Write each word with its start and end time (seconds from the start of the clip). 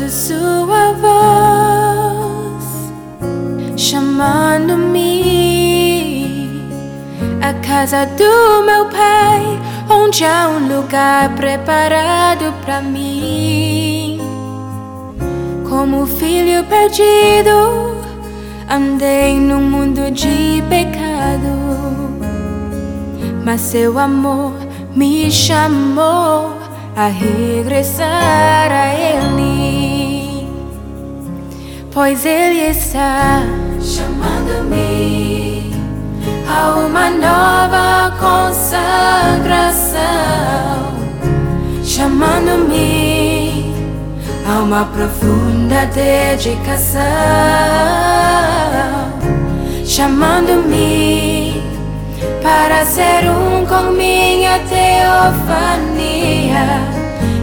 ouço 0.00 0.08
sua 0.08 0.92
voz 0.92 2.64
chamando-me 3.76 5.02
à 7.42 7.52
casa 7.54 8.06
do 8.06 8.62
meu 8.64 8.84
pai, 8.86 9.58
onde 9.90 10.24
há 10.24 10.48
um 10.48 10.68
lugar 10.76 11.34
preparado 11.34 12.54
para 12.64 12.80
mim. 12.80 14.20
Como 15.68 16.06
filho 16.06 16.62
perdido, 16.64 17.96
andei 18.68 19.34
no 19.36 19.60
mundo 19.60 20.10
de 20.12 20.62
pecado, 20.68 21.48
mas 23.44 23.60
seu 23.60 23.98
amor 23.98 24.54
me 24.94 25.30
chamou 25.30 26.56
a 26.96 27.06
regressar 27.08 28.27
pois 31.98 32.24
Ele 32.24 32.70
está 32.70 33.42
chamando-me 33.82 35.72
a 36.48 36.76
uma 36.76 37.10
nova 37.10 38.14
consagração, 38.20 39.98
chamando-me 41.82 43.74
a 44.48 44.60
uma 44.62 44.84
profunda 44.84 45.86
dedicação, 45.86 47.00
chamando-me 49.84 51.60
para 52.40 52.86
ser 52.86 53.28
um 53.28 53.66
com 53.66 53.90
minha 53.90 54.60
teofania 54.68 55.98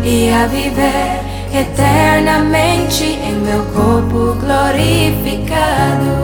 e 0.02 0.32
a 0.32 0.48
viver 0.48 1.35
eternamente 1.58 3.04
em 3.04 3.36
meu 3.36 3.64
corpo 3.66 4.36
glorificado. 4.40 6.16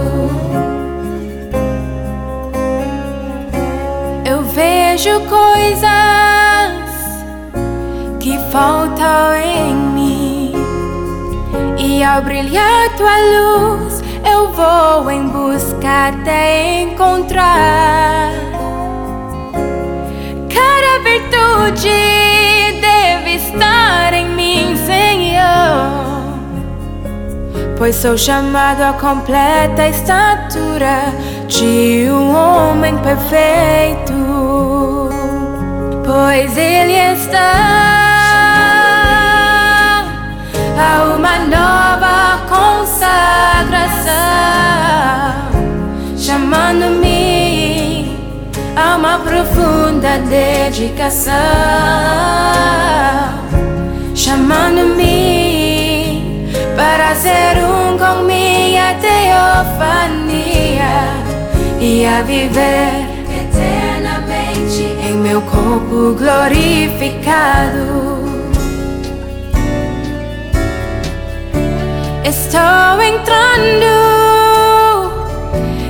Eu 4.26 4.44
vejo 4.44 5.22
coisas 5.22 5.92
que 8.20 8.38
faltam 8.52 9.34
em 9.36 9.74
mim 9.74 10.54
e 11.78 12.04
ao 12.04 12.22
brilhar 12.22 12.96
tua 12.98 13.18
luz 13.18 14.04
eu 14.30 14.52
vou 14.52 15.10
em 15.10 15.28
busca 15.28 16.10
até 16.10 16.82
encontrar 16.82 18.32
cada 20.50 21.00
virtude 21.04 21.90
deve 22.82 23.36
estar 23.36 24.14
em 24.14 24.28
mim, 24.30 24.76
Senhor. 24.76 25.01
Pois 27.82 27.96
sou 27.96 28.16
chamado 28.16 28.84
a 28.84 28.94
completa 28.94 29.88
estatura 29.88 31.02
de 31.48 32.08
um 32.12 32.36
homem 32.36 32.96
perfeito. 33.00 34.14
Pois 36.06 36.56
Ele 36.56 36.94
está 36.94 37.54
a 40.78 41.16
uma 41.16 41.40
nova 41.40 42.46
consagração, 42.48 44.12
chamando-me 46.16 48.16
a 48.76 48.96
uma 48.96 49.18
profunda 49.18 50.20
dedicação, 50.30 51.34
chamando-me 54.14 55.41
para 56.82 57.14
ser 57.14 57.64
um 57.64 57.96
com 57.96 58.24
minha 58.24 58.96
teofania 58.96 60.42
e 61.80 62.04
a 62.08 62.24
viver 62.24 63.06
eternamente 63.44 64.82
em 65.08 65.14
meu 65.14 65.44
corpo 65.44 66.16
glorificado. 66.18 67.86
Estou 72.24 73.00
entrando 73.00 73.92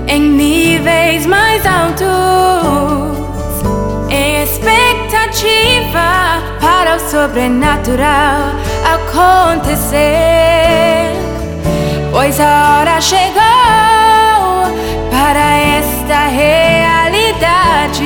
em 0.08 0.20
níveis 0.20 1.26
mais 1.26 1.66
altos, 1.66 2.06
em 4.10 4.44
expectativa 4.44 6.10
para 6.60 6.98
o 6.98 7.00
sobrenatural 7.00 8.56
acontecer. 8.84 10.41
Pois 12.22 12.40
a 12.40 12.78
hora 12.78 13.02
chegou 13.02 13.42
para 15.10 15.58
esta 15.58 16.28
realidade. 16.28 18.06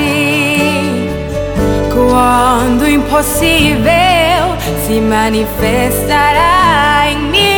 Quando 1.92 2.84
o 2.84 2.88
impossível 2.88 4.56
se 4.86 5.02
manifestará 5.02 7.10
em 7.10 7.18
mim. 7.30 7.55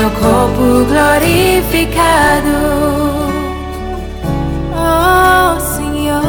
Meu 0.00 0.10
corpo 0.12 0.86
glorificado. 0.88 2.56
Oh 4.72 5.60
Senhor, 5.60 6.22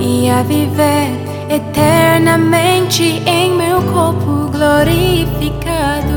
e 0.00 0.28
a 0.28 0.42
viver 0.42 1.10
eternamente 1.48 3.22
em 3.26 3.56
meu 3.56 3.80
corpo 3.92 4.50
glorificado. 4.50 6.13